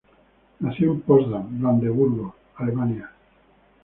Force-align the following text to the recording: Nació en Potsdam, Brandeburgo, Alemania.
Nació 0.61 0.93
en 0.93 1.01
Potsdam, 1.01 1.59
Brandeburgo, 1.61 2.35
Alemania. 2.55 3.11